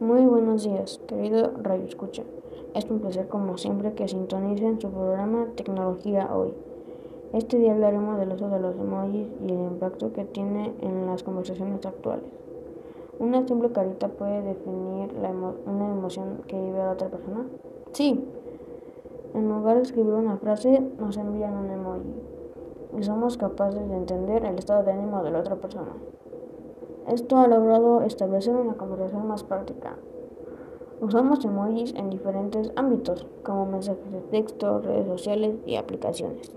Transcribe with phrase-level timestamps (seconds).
[0.00, 2.22] Muy buenos días, querido Radio Escucha.
[2.72, 6.54] Es un placer como siempre que sintonicen su programa Tecnología Hoy.
[7.32, 11.24] Este día hablaremos del uso de los emojis y el impacto que tiene en las
[11.24, 12.30] conversaciones actuales.
[13.18, 15.10] ¿Una simple carita puede definir
[15.66, 17.48] una emoción que vive a otra persona?
[17.90, 18.24] Sí.
[19.34, 22.14] En lugar de escribir una frase, nos envían un emoji
[22.96, 25.90] y somos capaces de entender el estado de ánimo de la otra persona.
[27.08, 29.96] Esto ha logrado establecer una conversación más práctica.
[31.00, 36.52] Usamos emojis en diferentes ámbitos, como mensajes de texto, redes sociales y aplicaciones.